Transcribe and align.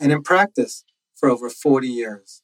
and 0.00 0.12
in 0.12 0.22
practice 0.22 0.84
for 1.14 1.28
over 1.28 1.50
40 1.50 1.88
years. 1.88 2.42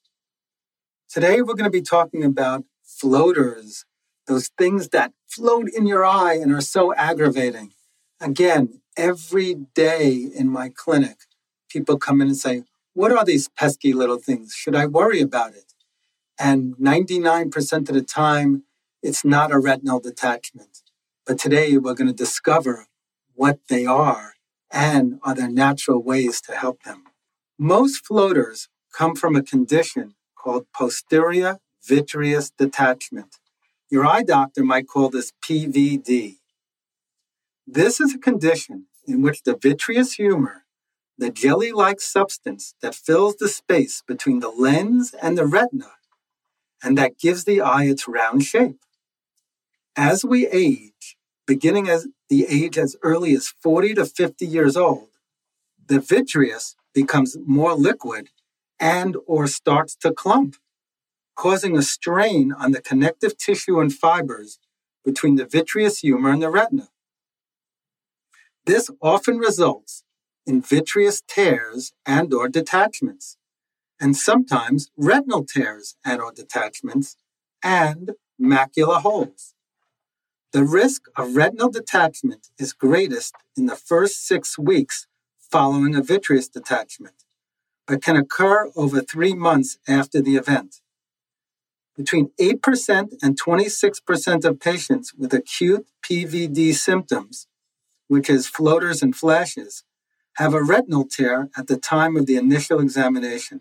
Today, 1.08 1.42
we're 1.42 1.54
going 1.54 1.64
to 1.64 1.70
be 1.70 1.82
talking 1.82 2.24
about 2.24 2.64
floaters, 2.82 3.84
those 4.26 4.50
things 4.58 4.88
that 4.88 5.12
float 5.28 5.68
in 5.68 5.86
your 5.86 6.04
eye 6.04 6.34
and 6.34 6.52
are 6.52 6.60
so 6.60 6.94
aggravating. 6.94 7.72
Again, 8.20 8.80
every 8.96 9.54
day 9.54 10.28
in 10.34 10.48
my 10.48 10.70
clinic, 10.74 11.18
people 11.68 11.98
come 11.98 12.20
in 12.20 12.28
and 12.28 12.36
say, 12.36 12.64
What 12.94 13.12
are 13.12 13.24
these 13.24 13.48
pesky 13.48 13.92
little 13.92 14.18
things? 14.18 14.54
Should 14.54 14.74
I 14.74 14.86
worry 14.86 15.20
about 15.20 15.54
it? 15.54 15.72
And 16.38 16.74
99% 16.76 17.88
of 17.88 17.94
the 17.94 18.02
time, 18.02 18.64
it's 19.02 19.24
not 19.24 19.52
a 19.52 19.58
retinal 19.58 20.00
detachment. 20.00 20.82
But 21.26 21.38
today, 21.38 21.76
we're 21.78 21.94
going 21.94 22.08
to 22.08 22.12
discover 22.12 22.86
what 23.34 23.60
they 23.68 23.86
are 23.86 24.34
and 24.70 25.20
are 25.22 25.34
there 25.34 25.48
natural 25.48 26.02
ways 26.02 26.40
to 26.42 26.52
help 26.56 26.82
them. 26.82 27.04
Most 27.58 28.04
floaters 28.04 28.68
come 28.92 29.14
from 29.14 29.36
a 29.36 29.42
condition 29.42 30.16
called 30.34 30.66
posterior 30.74 31.60
vitreous 31.86 32.50
detachment. 32.50 33.36
Your 33.88 34.04
eye 34.04 34.24
doctor 34.24 34.64
might 34.64 34.88
call 34.88 35.08
this 35.08 35.32
PVD. 35.40 36.38
This 37.64 38.00
is 38.00 38.12
a 38.12 38.18
condition 38.18 38.86
in 39.06 39.22
which 39.22 39.44
the 39.44 39.56
vitreous 39.56 40.14
humor, 40.14 40.64
the 41.16 41.30
jelly 41.30 41.70
like 41.70 42.00
substance 42.00 42.74
that 42.82 42.96
fills 42.96 43.36
the 43.36 43.48
space 43.48 44.02
between 44.04 44.40
the 44.40 44.50
lens 44.50 45.14
and 45.22 45.38
the 45.38 45.46
retina, 45.46 45.92
and 46.82 46.98
that 46.98 47.20
gives 47.20 47.44
the 47.44 47.60
eye 47.60 47.84
its 47.84 48.08
round 48.08 48.42
shape. 48.42 48.80
As 49.94 50.24
we 50.24 50.48
age, 50.48 51.16
beginning 51.46 51.88
at 51.88 52.00
the 52.28 52.46
age 52.48 52.76
as 52.76 52.96
early 53.02 53.32
as 53.32 53.54
40 53.62 53.94
to 53.94 54.06
50 54.06 54.44
years 54.44 54.76
old, 54.76 55.10
the 55.86 56.00
vitreous 56.00 56.74
becomes 56.94 57.36
more 57.44 57.74
liquid 57.74 58.30
and 58.80 59.16
or 59.26 59.46
starts 59.46 59.94
to 59.96 60.12
clump, 60.12 60.56
causing 61.34 61.76
a 61.76 61.82
strain 61.82 62.52
on 62.52 62.72
the 62.72 62.80
connective 62.80 63.36
tissue 63.36 63.80
and 63.80 63.92
fibers 63.92 64.58
between 65.04 65.36
the 65.36 65.46
vitreous 65.46 66.00
humor 66.00 66.30
and 66.30 66.42
the 66.42 66.50
retina. 66.50 66.88
This 68.66 68.90
often 69.02 69.38
results 69.38 70.04
in 70.46 70.62
vitreous 70.62 71.22
tears 71.26 71.92
and 72.06 72.32
or 72.32 72.48
detachments, 72.48 73.36
and 74.00 74.16
sometimes 74.16 74.90
retinal 74.96 75.44
tears 75.44 75.96
and 76.04 76.20
or 76.20 76.32
detachments 76.32 77.16
and 77.62 78.12
macular 78.40 79.00
holes. 79.00 79.54
The 80.52 80.64
risk 80.64 81.06
of 81.16 81.36
retinal 81.36 81.68
detachment 81.68 82.48
is 82.58 82.72
greatest 82.72 83.34
in 83.56 83.66
the 83.66 83.76
first 83.76 84.26
six 84.26 84.58
weeks 84.58 85.06
following 85.54 85.94
a 85.94 86.02
vitreous 86.02 86.48
detachment, 86.48 87.14
but 87.86 88.02
can 88.02 88.16
occur 88.16 88.72
over 88.74 89.00
three 89.00 89.34
months 89.34 89.78
after 89.86 90.20
the 90.20 90.34
event. 90.34 90.80
Between 91.96 92.32
8% 92.40 93.12
and 93.22 93.40
26% 93.40 94.44
of 94.44 94.58
patients 94.58 95.14
with 95.14 95.32
acute 95.32 95.86
PVD 96.04 96.74
symptoms, 96.74 97.46
which 98.08 98.28
is 98.28 98.48
floaters 98.48 99.00
and 99.00 99.14
flashes, 99.14 99.84
have 100.38 100.54
a 100.54 100.64
retinal 100.64 101.06
tear 101.06 101.50
at 101.56 101.68
the 101.68 101.76
time 101.76 102.16
of 102.16 102.26
the 102.26 102.36
initial 102.36 102.80
examination. 102.80 103.60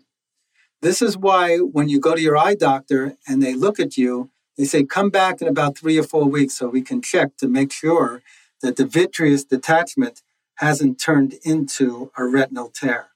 This 0.82 1.00
is 1.00 1.16
why 1.16 1.58
when 1.58 1.88
you 1.88 2.00
go 2.00 2.16
to 2.16 2.20
your 2.20 2.36
eye 2.36 2.56
doctor 2.56 3.14
and 3.28 3.40
they 3.40 3.54
look 3.54 3.78
at 3.78 3.96
you, 3.96 4.30
they 4.58 4.64
say, 4.64 4.82
come 4.82 5.10
back 5.10 5.40
in 5.40 5.46
about 5.46 5.78
three 5.78 5.96
or 5.96 6.02
four 6.02 6.24
weeks 6.24 6.54
so 6.54 6.66
we 6.66 6.82
can 6.82 7.00
check 7.00 7.36
to 7.36 7.46
make 7.46 7.70
sure 7.70 8.20
that 8.62 8.74
the 8.74 8.84
vitreous 8.84 9.44
detachment 9.44 10.22
hasn't 10.56 11.00
turned 11.00 11.34
into 11.42 12.10
a 12.16 12.24
retinal 12.24 12.68
tear. 12.68 13.08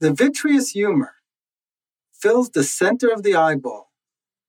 The 0.00 0.12
vitreous 0.12 0.70
humor 0.70 1.14
fills 2.12 2.50
the 2.50 2.64
center 2.64 3.08
of 3.08 3.22
the 3.22 3.34
eyeball, 3.34 3.90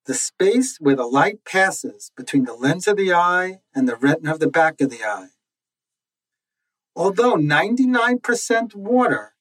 the 0.05 0.13
space 0.13 0.77
where 0.79 0.95
the 0.95 1.05
light 1.05 1.45
passes 1.45 2.11
between 2.15 2.45
the 2.45 2.53
lens 2.53 2.87
of 2.87 2.97
the 2.97 3.13
eye 3.13 3.59
and 3.75 3.87
the 3.87 3.95
retina 3.95 4.33
of 4.33 4.39
the 4.39 4.49
back 4.49 4.81
of 4.81 4.89
the 4.89 5.03
eye. 5.03 5.29
Although 6.95 7.35
99% 7.35 8.75
water, 8.75 9.33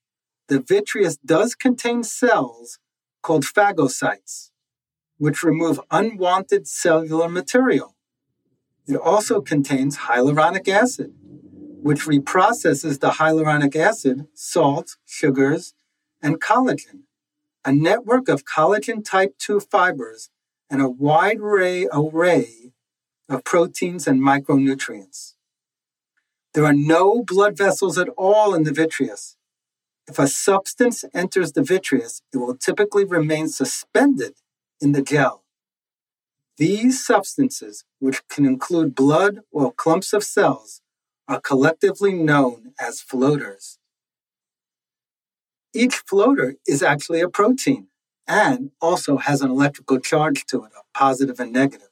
the 0.48 0.60
vitreous 0.60 1.16
does 1.16 1.54
contain 1.54 2.02
cells 2.02 2.78
called 3.22 3.44
phagocytes, 3.44 4.50
which 5.18 5.42
remove 5.42 5.80
unwanted 5.90 6.66
cellular 6.66 7.28
material. 7.28 7.96
It 8.86 8.96
also 8.96 9.40
contains 9.40 9.98
hyaluronic 9.98 10.66
acid, 10.68 11.14
which 11.82 12.06
reprocesses 12.06 13.00
the 13.00 13.10
hyaluronic 13.12 13.74
acid, 13.74 14.26
salt, 14.34 14.96
sugars, 15.06 15.74
and 16.22 16.40
collagen, 16.40 17.02
a 17.64 17.72
network 17.72 18.28
of 18.28 18.44
collagen 18.44 19.04
type 19.04 19.36
2 19.38 19.60
fibers 19.60 20.30
and 20.68 20.82
a 20.82 20.88
wide 20.88 21.40
array, 21.40 21.86
array 21.92 22.72
of 23.28 23.44
proteins 23.44 24.06
and 24.06 24.20
micronutrients. 24.20 25.34
There 26.52 26.64
are 26.64 26.74
no 26.74 27.22
blood 27.22 27.56
vessels 27.56 27.96
at 27.96 28.08
all 28.10 28.54
in 28.54 28.64
the 28.64 28.72
vitreous. 28.72 29.36
If 30.08 30.18
a 30.18 30.26
substance 30.26 31.04
enters 31.14 31.52
the 31.52 31.62
vitreous, 31.62 32.22
it 32.32 32.38
will 32.38 32.56
typically 32.56 33.04
remain 33.04 33.48
suspended 33.48 34.34
in 34.80 34.92
the 34.92 35.02
gel. 35.02 35.44
These 36.56 37.04
substances, 37.04 37.84
which 38.00 38.26
can 38.28 38.44
include 38.44 38.94
blood 38.94 39.40
or 39.50 39.72
clumps 39.72 40.12
of 40.12 40.24
cells, 40.24 40.82
are 41.30 41.40
collectively 41.40 42.12
known 42.12 42.72
as 42.80 43.00
floaters. 43.00 43.78
Each 45.72 45.94
floater 45.94 46.56
is 46.66 46.82
actually 46.82 47.20
a 47.20 47.28
protein 47.28 47.86
and 48.26 48.72
also 48.80 49.16
has 49.16 49.40
an 49.40 49.48
electrical 49.48 50.00
charge 50.00 50.44
to 50.46 50.64
it, 50.64 50.72
a 50.76 50.82
positive 50.98 51.38
and 51.38 51.52
negative. 51.52 51.90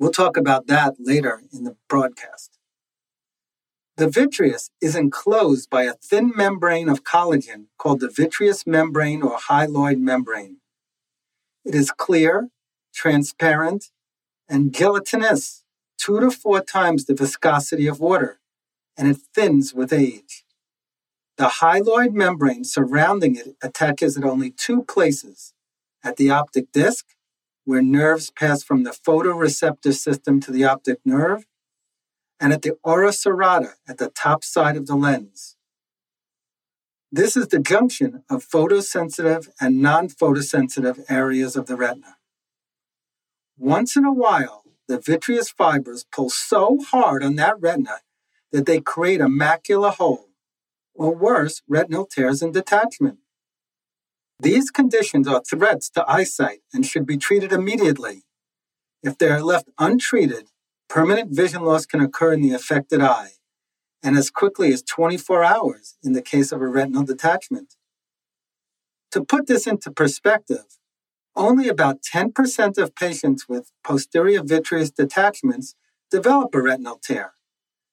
We'll 0.00 0.10
talk 0.10 0.36
about 0.36 0.66
that 0.66 0.96
later 0.98 1.42
in 1.52 1.62
the 1.62 1.76
broadcast. 1.88 2.58
The 3.96 4.08
vitreous 4.08 4.70
is 4.80 4.96
enclosed 4.96 5.70
by 5.70 5.84
a 5.84 5.94
thin 5.94 6.32
membrane 6.34 6.88
of 6.88 7.04
collagen 7.04 7.66
called 7.78 8.00
the 8.00 8.10
vitreous 8.10 8.66
membrane 8.66 9.22
or 9.22 9.38
hyaloid 9.38 10.00
membrane. 10.00 10.56
It 11.64 11.76
is 11.76 11.92
clear, 11.92 12.48
transparent, 12.92 13.92
and 14.48 14.74
gelatinous 14.74 15.63
two 15.98 16.20
to 16.20 16.30
four 16.30 16.60
times 16.60 17.04
the 17.04 17.14
viscosity 17.14 17.86
of 17.86 18.00
water, 18.00 18.40
and 18.96 19.08
it 19.08 19.18
thins 19.34 19.74
with 19.74 19.92
age. 19.92 20.44
The 21.36 21.54
hyaloid 21.60 22.12
membrane 22.12 22.64
surrounding 22.64 23.36
it 23.36 23.56
attaches 23.62 24.16
at 24.16 24.24
only 24.24 24.50
two 24.50 24.84
places 24.84 25.52
at 26.04 26.16
the 26.16 26.30
optic 26.30 26.70
disc, 26.72 27.06
where 27.64 27.82
nerves 27.82 28.30
pass 28.30 28.62
from 28.62 28.84
the 28.84 28.90
photoreceptor 28.90 29.92
system 29.92 30.38
to 30.40 30.52
the 30.52 30.64
optic 30.64 30.98
nerve, 31.04 31.46
and 32.38 32.52
at 32.52 32.62
the 32.62 32.76
ora 32.84 33.10
serrata 33.10 33.74
at 33.88 33.98
the 33.98 34.10
top 34.10 34.44
side 34.44 34.76
of 34.76 34.86
the 34.86 34.94
lens. 34.94 35.56
This 37.10 37.36
is 37.36 37.48
the 37.48 37.60
junction 37.60 38.24
of 38.28 38.44
photosensitive 38.44 39.48
and 39.60 39.80
non 39.80 40.08
photosensitive 40.08 41.04
areas 41.08 41.56
of 41.56 41.66
the 41.66 41.76
retina. 41.76 42.16
Once 43.56 43.96
in 43.96 44.04
a 44.04 44.12
while, 44.12 44.63
the 44.88 45.00
vitreous 45.00 45.50
fibers 45.50 46.04
pull 46.12 46.30
so 46.30 46.78
hard 46.90 47.22
on 47.22 47.36
that 47.36 47.60
retina 47.60 48.00
that 48.52 48.66
they 48.66 48.80
create 48.80 49.20
a 49.20 49.26
macular 49.26 49.92
hole, 49.94 50.28
or 50.94 51.14
worse, 51.14 51.62
retinal 51.68 52.06
tears 52.06 52.42
and 52.42 52.52
detachment. 52.52 53.18
These 54.38 54.70
conditions 54.70 55.26
are 55.26 55.42
threats 55.42 55.88
to 55.90 56.08
eyesight 56.08 56.60
and 56.72 56.84
should 56.84 57.06
be 57.06 57.16
treated 57.16 57.52
immediately. 57.52 58.24
If 59.02 59.18
they 59.18 59.28
are 59.28 59.42
left 59.42 59.70
untreated, 59.78 60.48
permanent 60.88 61.34
vision 61.34 61.62
loss 61.62 61.86
can 61.86 62.00
occur 62.00 62.32
in 62.32 62.42
the 62.42 62.52
affected 62.52 63.00
eye, 63.00 63.32
and 64.02 64.16
as 64.16 64.30
quickly 64.30 64.72
as 64.72 64.82
24 64.82 65.42
hours 65.42 65.96
in 66.02 66.12
the 66.12 66.22
case 66.22 66.52
of 66.52 66.60
a 66.60 66.68
retinal 66.68 67.04
detachment. 67.04 67.74
To 69.12 69.24
put 69.24 69.46
this 69.46 69.66
into 69.66 69.90
perspective, 69.90 70.64
only 71.36 71.68
about 71.68 72.02
10% 72.02 72.78
of 72.78 72.94
patients 72.94 73.48
with 73.48 73.70
posterior 73.82 74.42
vitreous 74.42 74.90
detachments 74.90 75.74
develop 76.10 76.54
a 76.54 76.62
retinal 76.62 76.98
tear. 77.02 77.32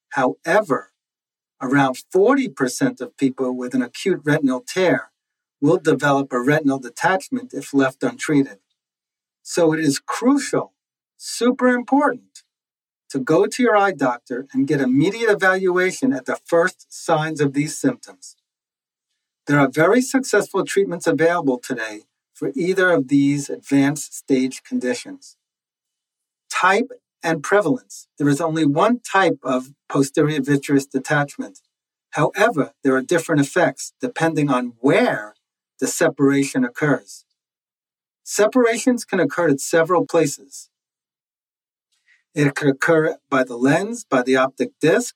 However, 0.10 0.92
around 1.62 1.98
40% 2.14 3.02
of 3.02 3.18
people 3.18 3.56
with 3.56 3.74
an 3.74 3.82
acute 3.82 4.22
retinal 4.24 4.62
tear 4.62 5.12
will 5.60 5.78
develop 5.78 6.34
a 6.34 6.42
retinal 6.42 6.80
detachment 6.80 7.54
if 7.54 7.74
left 7.74 8.04
untreated. 8.04 8.60
So 9.44 9.74
it 9.74 9.80
is 9.80 10.00
crucial, 10.00 10.74
super 11.18 11.68
important, 11.70 12.44
to 13.10 13.20
go 13.20 13.46
to 13.46 13.64
your 13.64 13.76
eye 13.76 13.92
doctor 13.92 14.48
and 14.54 14.68
get 14.68 14.82
immediate 14.82 15.30
evaluation 15.30 16.14
at 16.14 16.26
the 16.26 16.40
first 16.46 16.92
signs 16.94 17.42
of 17.42 17.54
these 17.54 17.78
symptoms. 17.78 18.36
There 19.48 19.60
are 19.60 19.68
very 19.68 20.02
successful 20.02 20.64
treatments 20.64 21.08
available 21.08 21.58
today 21.58 22.04
for 22.42 22.52
either 22.56 22.90
of 22.90 23.08
these 23.08 23.52
advanced 23.52 24.16
stage 24.16 24.64
conditions. 24.64 25.38
Type 26.52 26.90
and 27.22 27.44
prevalence. 27.44 28.08
There 28.18 28.28
is 28.28 28.42
only 28.42 28.66
one 28.66 29.00
type 29.00 29.38
of 29.44 29.74
posterior 29.88 30.42
vitreous 30.42 30.88
detachment. 30.88 31.60
However, 32.14 32.72
there 32.84 32.96
are 32.96 33.04
different 33.04 33.42
effects 33.42 33.94
depending 34.02 34.50
on 34.50 34.74
where 34.80 35.36
the 35.80 35.86
separation 35.86 36.66
occurs. 36.66 37.26
Separations 38.24 39.06
can 39.06 39.20
occur 39.20 39.50
at 39.50 39.60
several 39.60 40.08
places. 40.08 40.72
It 42.34 42.56
could 42.56 42.70
occur 42.70 43.18
by 43.30 43.44
the 43.44 43.56
lens, 43.56 44.04
by 44.04 44.24
the 44.24 44.38
optic 44.38 44.72
disc, 44.82 45.14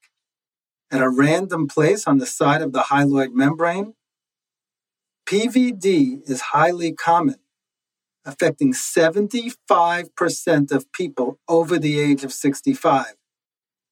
at 0.92 1.02
a 1.02 1.10
random 1.10 1.68
place 1.68 2.06
on 2.06 2.20
the 2.20 2.28
side 2.28 2.62
of 2.62 2.72
the 2.72 2.84
hyaloid 2.92 3.32
membrane. 3.32 3.96
PVD 5.26 6.22
is 6.30 6.42
highly 6.54 6.92
common, 6.92 7.40
affecting 8.26 8.74
75% 8.74 10.72
of 10.72 10.92
people 10.92 11.40
over 11.48 11.80
the 11.80 12.00
age 12.00 12.24
of 12.24 12.32
65. 12.32 13.16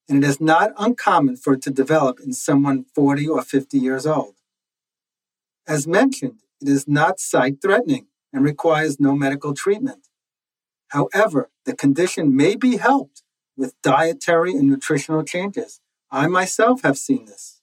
And 0.08 0.24
it 0.24 0.28
is 0.28 0.40
not 0.40 0.74
uncommon 0.78 1.38
for 1.38 1.54
it 1.54 1.62
to 1.64 1.72
develop 1.72 2.20
in 2.20 2.34
someone 2.34 2.86
40 2.94 3.28
or 3.28 3.42
50 3.42 3.80
years 3.80 4.06
old. 4.06 4.36
As 5.68 5.88
mentioned, 5.88 6.42
it 6.62 6.68
is 6.68 6.88
not 6.88 7.20
sight 7.20 7.62
threatening 7.62 8.08
and 8.32 8.44
requires 8.44 9.00
no 9.00 9.16
medical 9.16 9.54
treatment. 9.54 10.08
However, 10.90 11.50
the 11.66 11.76
condition 11.76 12.36
may 12.36 12.56
be 12.56 12.78
helped 12.78 13.24
with 13.58 13.74
dietary 13.82 14.52
and 14.52 14.70
nutritional 14.70 15.24
changes. 15.24 15.80
I 16.12 16.28
myself 16.28 16.84
have 16.84 16.98
seen 16.98 17.26
this. 17.26 17.62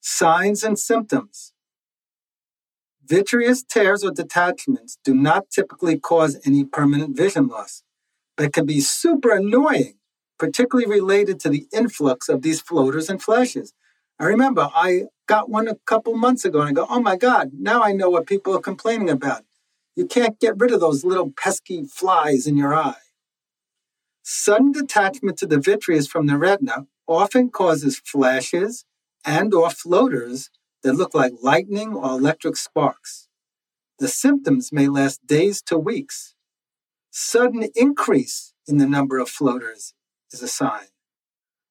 Signs 0.00 0.62
and 0.62 0.78
symptoms. 0.78 1.53
Vitreous 3.06 3.62
tears 3.62 4.02
or 4.02 4.10
detachments 4.12 4.98
do 5.04 5.14
not 5.14 5.50
typically 5.50 5.98
cause 5.98 6.40
any 6.46 6.64
permanent 6.64 7.14
vision 7.14 7.48
loss, 7.48 7.82
but 8.36 8.52
can 8.54 8.64
be 8.64 8.80
super 8.80 9.30
annoying, 9.30 9.98
particularly 10.38 10.90
related 10.90 11.38
to 11.40 11.50
the 11.50 11.66
influx 11.70 12.30
of 12.30 12.40
these 12.40 12.62
floaters 12.62 13.10
and 13.10 13.22
flashes. 13.22 13.74
I 14.18 14.24
remember 14.24 14.70
I 14.74 15.04
got 15.26 15.50
one 15.50 15.68
a 15.68 15.76
couple 15.86 16.16
months 16.16 16.46
ago 16.46 16.60
and 16.60 16.70
I 16.70 16.72
go, 16.72 16.86
oh 16.88 17.00
my 17.00 17.16
God, 17.16 17.50
now 17.58 17.82
I 17.82 17.92
know 17.92 18.08
what 18.08 18.26
people 18.26 18.56
are 18.56 18.60
complaining 18.60 19.10
about. 19.10 19.42
You 19.96 20.06
can't 20.06 20.40
get 20.40 20.58
rid 20.58 20.72
of 20.72 20.80
those 20.80 21.04
little 21.04 21.30
pesky 21.30 21.84
flies 21.84 22.46
in 22.46 22.56
your 22.56 22.74
eye. 22.74 22.94
Sudden 24.22 24.72
detachment 24.72 25.36
to 25.38 25.46
the 25.46 25.60
vitreous 25.60 26.06
from 26.06 26.26
the 26.26 26.38
retina 26.38 26.86
often 27.06 27.50
causes 27.50 27.98
flashes 27.98 28.86
and 29.26 29.52
or 29.52 29.68
floaters 29.68 30.48
that 30.84 30.94
look 30.94 31.14
like 31.14 31.32
lightning 31.42 31.94
or 31.94 32.10
electric 32.10 32.56
sparks. 32.56 33.28
The 33.98 34.08
symptoms 34.08 34.72
may 34.72 34.86
last 34.86 35.26
days 35.26 35.60
to 35.62 35.76
weeks. 35.76 36.36
Sudden 37.10 37.68
increase 37.74 38.54
in 38.68 38.78
the 38.78 38.86
number 38.86 39.18
of 39.18 39.28
floaters 39.28 39.94
is 40.32 40.42
a 40.42 40.48
sign 40.48 40.86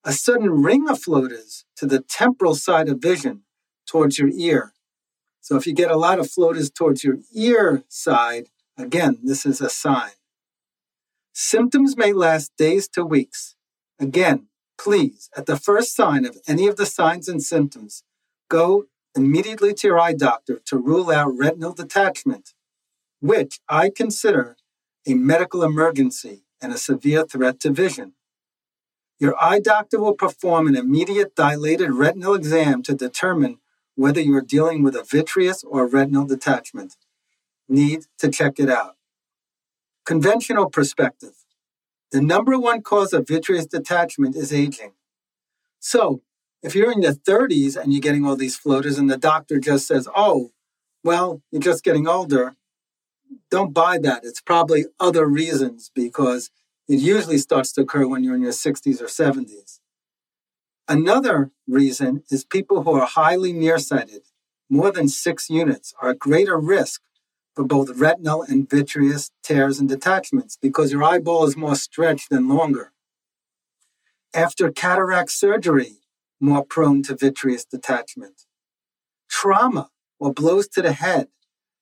a 0.03 0.11
sudden 0.11 0.49
ring 0.61 0.89
of 0.89 1.01
floaters 1.01 1.65
to 1.77 1.85
the 1.85 2.01
temporal 2.01 2.55
side 2.55 2.89
of 2.89 3.01
vision 3.01 3.43
towards 3.87 4.19
your 4.19 4.29
ear. 4.29 4.73
So 5.41 5.55
if 5.55 5.65
you 5.65 5.73
get 5.73 5.91
a 5.91 5.97
lot 5.97 6.19
of 6.19 6.29
floaters 6.29 6.69
towards 6.69 7.03
your 7.03 7.17
ear 7.33 7.83
side, 7.87 8.47
again, 8.77 9.19
this 9.23 9.45
is 9.45 9.61
a 9.61 9.69
sign. 9.69 10.11
Symptoms 11.33 11.97
may 11.97 12.13
last 12.13 12.51
days 12.57 12.87
to 12.89 13.05
weeks. 13.05 13.55
Again, 13.99 14.47
please, 14.77 15.29
at 15.35 15.45
the 15.45 15.57
first 15.57 15.95
sign 15.95 16.25
of 16.25 16.37
any 16.47 16.67
of 16.67 16.75
the 16.75 16.85
signs 16.85 17.27
and 17.27 17.41
symptoms, 17.41 18.03
go 18.49 18.85
immediately 19.15 19.73
to 19.73 19.87
your 19.87 19.99
eye 19.99 20.13
doctor 20.13 20.59
to 20.65 20.77
rule 20.77 21.11
out 21.11 21.37
retinal 21.37 21.73
detachment, 21.73 22.53
which 23.19 23.59
I 23.69 23.89
consider 23.89 24.57
a 25.07 25.13
medical 25.13 25.63
emergency 25.63 26.43
and 26.61 26.73
a 26.73 26.77
severe 26.77 27.25
threat 27.25 27.59
to 27.61 27.71
vision. 27.71 28.13
Your 29.19 29.41
eye 29.41 29.59
doctor 29.59 29.99
will 29.99 30.15
perform 30.15 30.67
an 30.67 30.75
immediate 30.75 31.35
dilated 31.35 31.91
retinal 31.91 32.33
exam 32.33 32.81
to 32.83 32.93
determine 32.93 33.59
whether 33.95 34.19
you 34.19 34.35
are 34.35 34.41
dealing 34.41 34.83
with 34.83 34.95
a 34.95 35.03
vitreous 35.03 35.63
or 35.63 35.87
retinal 35.87 36.25
detachment. 36.25 36.95
Need 37.69 38.05
to 38.17 38.29
check 38.29 38.59
it 38.59 38.69
out. 38.69 38.95
Conventional 40.05 40.69
perspective. 40.69 41.35
The 42.11 42.21
number 42.21 42.59
one 42.59 42.81
cause 42.81 43.13
of 43.13 43.27
vitreous 43.27 43.65
detachment 43.65 44.35
is 44.35 44.51
aging. 44.51 44.93
So, 45.79 46.21
if 46.63 46.73
you're 46.73 46.91
in 46.91 47.01
your 47.01 47.13
30s 47.13 47.75
and 47.75 47.91
you're 47.93 48.01
getting 48.01 48.25
all 48.25 48.37
these 48.37 48.55
floaters 48.55 48.97
and 48.97 49.09
the 49.09 49.17
doctor 49.17 49.59
just 49.59 49.85
says, 49.85 50.07
oh, 50.15 50.51
well, 51.03 51.41
you're 51.51 51.61
just 51.61 51.83
getting 51.83 52.07
older, 52.07 52.55
don't 53.51 53.73
buy 53.73 53.97
that. 53.99 54.23
It's 54.23 54.41
probably 54.41 54.85
other 54.99 55.25
reasons 55.27 55.91
because 55.93 56.49
it 56.87 56.99
usually 56.99 57.37
starts 57.37 57.73
to 57.73 57.81
occur 57.81 58.07
when 58.07 58.23
you're 58.23 58.35
in 58.35 58.41
your 58.41 58.51
60s 58.51 59.01
or 59.01 59.05
70s. 59.05 59.79
Another 60.87 61.51
reason 61.67 62.23
is 62.29 62.45
people 62.45 62.83
who 62.83 62.93
are 62.93 63.05
highly 63.05 63.51
nearsighted, 63.53 64.23
more 64.69 64.91
than 64.91 65.07
six 65.07 65.49
units, 65.49 65.93
are 66.01 66.11
at 66.11 66.19
greater 66.19 66.57
risk 66.57 67.01
for 67.55 67.63
both 67.63 67.97
retinal 67.99 68.41
and 68.41 68.69
vitreous 68.69 69.31
tears 69.43 69.79
and 69.79 69.87
detachments 69.87 70.57
because 70.61 70.91
your 70.91 71.03
eyeball 71.03 71.45
is 71.45 71.55
more 71.55 71.75
stretched 71.75 72.31
and 72.31 72.49
longer. 72.49 72.91
After 74.33 74.71
cataract 74.71 75.31
surgery, 75.31 76.02
more 76.43 76.65
prone 76.65 77.01
to 77.03 77.15
vitreous 77.15 77.63
detachment. 77.63 78.43
Trauma 79.29 79.89
or 80.19 80.33
blows 80.33 80.67
to 80.67 80.81
the 80.81 80.91
head 80.93 81.29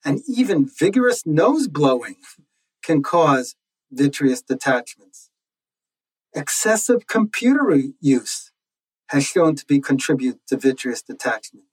and 0.05 0.21
even 0.27 0.69
vigorous 0.69 1.25
nose 1.25 1.67
blowing 1.67 2.17
can 2.83 3.01
cause 3.01 3.55
vitreous 3.91 4.41
detachments. 4.41 5.29
Excessive 6.33 7.07
computer 7.07 7.75
use 7.99 8.51
has 9.09 9.25
shown 9.25 9.55
to 9.55 9.65
be 9.65 9.79
contribute 9.79 10.39
to 10.47 10.55
vitreous 10.55 11.01
detachment. 11.01 11.65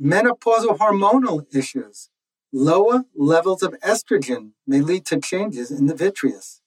Menopausal 0.00 0.78
hormonal 0.78 1.46
issues, 1.54 2.10
lower 2.52 3.04
levels 3.16 3.62
of 3.62 3.74
estrogen 3.80 4.50
may 4.66 4.80
lead 4.80 5.06
to 5.06 5.18
changes 5.18 5.70
in 5.70 5.86
the 5.86 5.94
vitreous. 5.94 6.60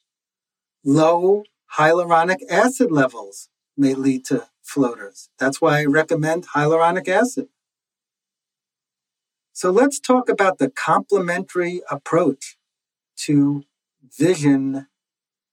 Low 0.83 1.43
hyaluronic 1.77 2.39
acid 2.49 2.91
levels 2.91 3.47
may 3.77 3.93
lead 3.93 4.25
to 4.25 4.47
floaters. 4.69 5.29
That's 5.39 5.59
why 5.59 5.79
I 5.79 5.85
recommend 5.85 6.49
hyaluronic 6.55 7.07
acid. 7.07 7.47
So 9.51 9.71
let's 9.71 9.99
talk 9.99 10.29
about 10.29 10.59
the 10.59 10.69
complementary 10.69 11.81
approach 11.89 12.57
to 13.25 13.63
vision 14.17 14.87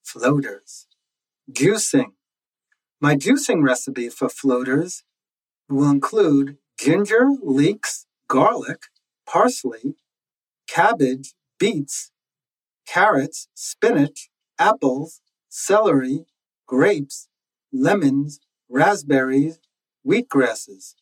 floaters. 0.05 0.87
Juicing. 1.51 2.13
My 3.01 3.17
juicing 3.17 3.65
recipe 3.65 4.09
for 4.09 4.29
floaters 4.29 5.03
will 5.69 5.91
include 5.91 6.59
ginger, 6.79 7.31
leeks, 7.43 8.07
garlic, 8.29 8.83
parsley, 9.27 9.97
cabbage, 10.69 11.35
beets, 11.59 12.11
carrots, 12.87 13.49
spinach, 13.55 14.31
apples, 14.59 15.21
celery, 15.49 16.27
grapes, 16.67 17.29
lemons, 17.73 18.41
raspberries, 18.69 19.59
wheatgrasses, 20.07 20.95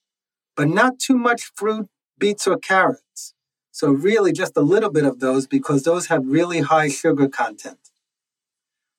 but 0.56 0.68
not 0.68 0.98
too 0.98 1.16
much 1.16 1.50
fruit, 1.54 1.88
beets, 2.18 2.46
or 2.46 2.58
carrots. 2.58 3.34
So, 3.70 3.90
really, 3.90 4.32
just 4.32 4.56
a 4.56 4.60
little 4.60 4.90
bit 4.90 5.04
of 5.04 5.20
those 5.20 5.46
because 5.46 5.82
those 5.82 6.06
have 6.06 6.26
really 6.26 6.60
high 6.60 6.88
sugar 6.88 7.28
content. 7.28 7.78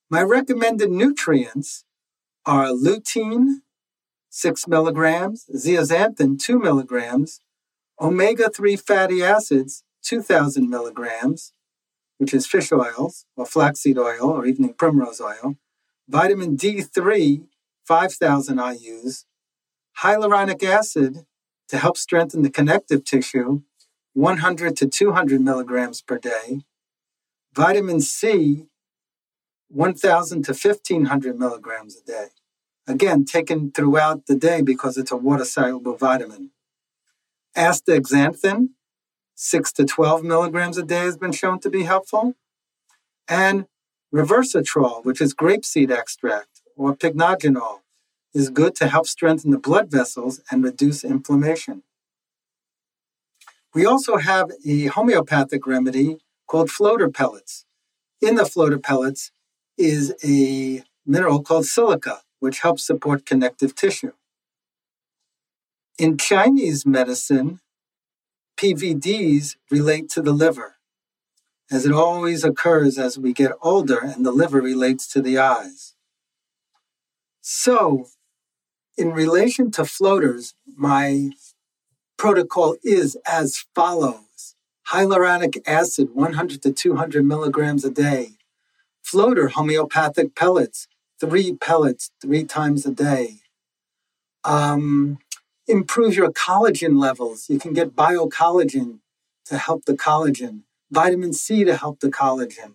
My 0.09 0.21
recommended 0.21 0.91
nutrients 0.91 1.85
are 2.45 2.67
lutein, 2.67 3.61
6 4.29 4.67
milligrams, 4.67 5.45
zeaxanthin, 5.55 6.37
2 6.37 6.59
milligrams, 6.59 7.39
omega 7.99 8.49
3 8.49 8.75
fatty 8.75 9.23
acids, 9.23 9.83
2,000 10.03 10.69
milligrams, 10.69 11.53
which 12.17 12.33
is 12.33 12.45
fish 12.45 12.71
oils 12.71 13.25
or 13.35 13.45
flaxseed 13.45 13.97
oil 13.97 14.29
or 14.29 14.45
evening 14.45 14.73
primrose 14.73 15.21
oil, 15.21 15.55
vitamin 16.07 16.55
D3, 16.57 17.45
5,000 17.87 18.57
IUs, 18.57 19.25
hyaluronic 19.99 20.63
acid 20.63 21.25
to 21.69 21.77
help 21.77 21.97
strengthen 21.97 22.41
the 22.41 22.49
connective 22.49 23.03
tissue, 23.03 23.61
100 24.13 24.77
to 24.77 24.87
200 24.87 25.41
milligrams 25.41 26.01
per 26.01 26.17
day, 26.17 26.61
vitamin 27.53 28.01
C, 28.01 28.67
1,000 29.69 30.43
to 30.43 30.51
1,500 30.51 31.39
milligrams 31.39 31.97
a 31.97 32.03
day. 32.05 32.27
Again, 32.87 33.25
taken 33.25 33.71
throughout 33.71 34.27
the 34.27 34.35
day 34.35 34.61
because 34.61 34.97
it's 34.97 35.11
a 35.11 35.17
water 35.17 35.45
soluble 35.45 35.97
vitamin. 35.97 36.51
Astaxanthin, 37.57 38.69
6 39.35 39.73
to 39.73 39.85
12 39.85 40.23
milligrams 40.23 40.77
a 40.77 40.83
day 40.83 40.99
has 40.99 41.17
been 41.17 41.31
shown 41.31 41.59
to 41.59 41.69
be 41.69 41.83
helpful. 41.83 42.35
And 43.27 43.65
resveratrol, 44.13 45.03
which 45.03 45.19
is 45.19 45.33
grapeseed 45.33 45.91
extract, 45.91 46.54
or 46.75 46.95
pycnogenol, 46.95 47.81
is 48.33 48.49
good 48.49 48.75
to 48.75 48.87
help 48.87 49.07
strengthen 49.07 49.51
the 49.51 49.57
blood 49.57 49.89
vessels 49.89 50.41
and 50.51 50.63
reduce 50.63 51.03
inflammation. 51.03 51.83
We 53.73 53.85
also 53.85 54.17
have 54.17 54.51
a 54.65 54.85
homeopathic 54.85 55.65
remedy 55.67 56.17
called 56.47 56.69
floater 56.69 57.09
pellets. 57.09 57.65
In 58.21 58.35
the 58.35 58.45
floater 58.45 58.79
pellets 58.79 59.31
is 59.77 60.13
a 60.23 60.83
mineral 61.05 61.41
called 61.41 61.65
silica, 61.65 62.21
which 62.39 62.59
helps 62.59 62.85
support 62.85 63.25
connective 63.25 63.75
tissue. 63.75 64.13
In 65.97 66.17
Chinese 66.17 66.85
medicine, 66.85 67.59
PVDs 68.57 69.55
relate 69.69 70.09
to 70.09 70.21
the 70.21 70.31
liver, 70.31 70.75
as 71.71 71.85
it 71.85 71.91
always 71.91 72.43
occurs 72.43 72.97
as 72.97 73.17
we 73.17 73.33
get 73.33 73.51
older, 73.61 73.99
and 73.99 74.25
the 74.25 74.31
liver 74.31 74.61
relates 74.61 75.07
to 75.07 75.21
the 75.21 75.37
eyes. 75.37 75.94
So, 77.47 78.07
in 78.97 79.11
relation 79.11 79.69
to 79.73 79.85
floaters, 79.85 80.55
my 80.65 81.29
protocol 82.17 82.75
is 82.83 83.17
as 83.27 83.65
follows 83.75 84.55
hyaluronic 84.87 85.59
acid, 85.67 86.15
100 86.15 86.63
to 86.63 86.71
200 86.71 87.23
milligrams 87.23 87.85
a 87.85 87.91
day, 87.91 88.29
floater 89.03 89.49
homeopathic 89.49 90.35
pellets, 90.35 90.87
three 91.19 91.53
pellets 91.53 92.09
three 92.19 92.45
times 92.45 92.83
a 92.87 92.91
day. 92.91 93.41
Um, 94.43 95.19
improve 95.67 96.15
your 96.15 96.31
collagen 96.31 96.99
levels. 96.99 97.47
You 97.47 97.59
can 97.59 97.73
get 97.73 97.95
biocollagen 97.95 99.01
to 99.45 99.59
help 99.59 99.85
the 99.85 99.93
collagen, 99.93 100.61
vitamin 100.89 101.31
C 101.31 101.63
to 101.63 101.77
help 101.77 101.99
the 101.99 102.09
collagen. 102.09 102.73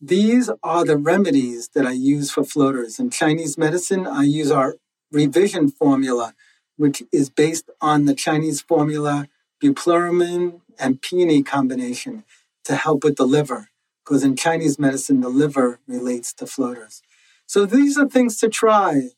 These 0.00 0.50
are 0.62 0.84
the 0.84 0.98
remedies 0.98 1.70
that 1.74 1.86
I 1.86 1.92
use 1.92 2.30
for 2.30 2.44
floaters. 2.44 2.98
In 2.98 3.08
Chinese 3.08 3.56
medicine, 3.56 4.06
I 4.06 4.24
use 4.24 4.50
our 4.50 4.76
revision 5.10 5.70
formula, 5.70 6.34
which 6.76 7.02
is 7.12 7.30
based 7.30 7.70
on 7.80 8.04
the 8.04 8.14
Chinese 8.14 8.60
formula 8.60 9.26
bupleurum 9.62 10.60
and 10.78 11.00
peony 11.00 11.42
combination 11.42 12.24
to 12.64 12.76
help 12.76 13.04
with 13.04 13.16
the 13.16 13.26
liver, 13.26 13.70
because 14.04 14.22
in 14.22 14.36
Chinese 14.36 14.78
medicine, 14.78 15.22
the 15.22 15.30
liver 15.30 15.80
relates 15.86 16.34
to 16.34 16.46
floaters. 16.46 17.00
So 17.46 17.64
these 17.64 17.96
are 17.96 18.06
things 18.06 18.36
to 18.40 18.50
try. 18.50 19.10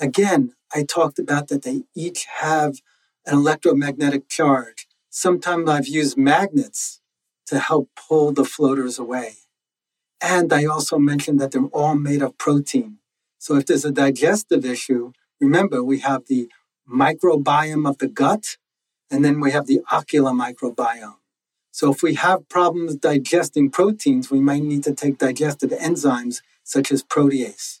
Again, 0.00 0.54
I 0.72 0.84
talked 0.84 1.18
about 1.18 1.48
that 1.48 1.62
they 1.62 1.82
each 1.96 2.26
have 2.38 2.80
an 3.26 3.34
electromagnetic 3.34 4.28
charge. 4.28 4.86
Sometimes 5.10 5.68
I've 5.68 5.88
used 5.88 6.16
magnets 6.16 7.00
to 7.46 7.58
help 7.58 7.90
pull 7.96 8.32
the 8.32 8.44
floaters 8.44 9.00
away. 9.00 9.38
And 10.22 10.52
I 10.52 10.64
also 10.66 10.98
mentioned 10.98 11.40
that 11.40 11.50
they're 11.50 11.64
all 11.64 11.96
made 11.96 12.22
of 12.22 12.38
protein. 12.38 12.98
So 13.38 13.56
if 13.56 13.66
there's 13.66 13.84
a 13.84 13.90
digestive 13.90 14.64
issue, 14.64 15.12
remember 15.40 15.82
we 15.82 15.98
have 15.98 16.26
the 16.26 16.48
microbiome 16.88 17.88
of 17.88 17.98
the 17.98 18.06
gut, 18.06 18.56
and 19.10 19.24
then 19.24 19.40
we 19.40 19.50
have 19.50 19.66
the 19.66 19.80
ocular 19.90 20.30
microbiome. 20.30 21.16
So 21.72 21.90
if 21.90 22.02
we 22.02 22.14
have 22.14 22.48
problems 22.48 22.94
digesting 22.94 23.70
proteins, 23.70 24.30
we 24.30 24.40
might 24.40 24.62
need 24.62 24.84
to 24.84 24.94
take 24.94 25.18
digestive 25.18 25.70
enzymes 25.70 26.40
such 26.62 26.92
as 26.92 27.02
protease. 27.02 27.80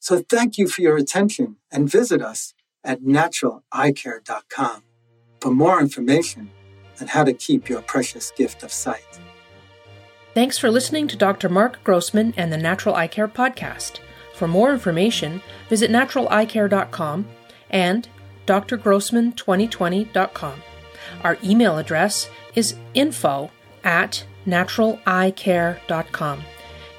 So 0.00 0.22
thank 0.22 0.56
you 0.56 0.66
for 0.66 0.80
your 0.80 0.96
attention 0.96 1.56
and 1.70 1.90
visit 1.90 2.22
us 2.22 2.54
at 2.82 3.02
naturaleyecare.com 3.02 4.82
for 5.40 5.50
more 5.50 5.80
information 5.80 6.50
on 7.00 7.08
how 7.08 7.24
to 7.24 7.32
keep 7.34 7.68
your 7.68 7.82
precious 7.82 8.30
gift 8.30 8.62
of 8.62 8.72
sight. 8.72 9.20
Thanks 10.34 10.58
for 10.58 10.70
listening 10.70 11.08
to 11.08 11.16
Dr. 11.16 11.48
Mark 11.48 11.82
Grossman 11.82 12.34
and 12.36 12.52
the 12.52 12.58
Natural 12.58 12.94
Eye 12.94 13.08
Care 13.08 13.28
Podcast. 13.28 13.98
For 14.34 14.46
more 14.46 14.72
information, 14.72 15.42
visit 15.68 15.90
naturaleyecare.com 15.90 17.26
and 17.70 18.08
drgrossman2020.com. 18.46 20.62
Our 21.24 21.38
email 21.42 21.78
address 21.78 22.30
is 22.54 22.76
info 22.94 23.50
at 23.82 24.24
naturaleyecare.com. 24.46 26.42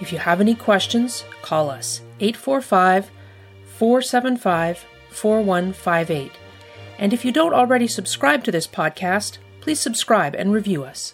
If 0.02 0.12
you 0.12 0.18
have 0.18 0.42
any 0.42 0.56
questions, 0.56 1.24
call 1.42 1.70
us 1.70 2.02
845 2.20 3.10
475 3.66 4.86
4158. 5.10 6.32
And 6.98 7.14
if 7.14 7.24
you 7.24 7.32
don't 7.32 7.54
already 7.54 7.88
subscribe 7.88 8.44
to 8.44 8.52
this 8.52 8.68
podcast, 8.68 9.38
please 9.62 9.80
subscribe 9.80 10.36
and 10.36 10.52
review 10.52 10.84
us. 10.84 11.14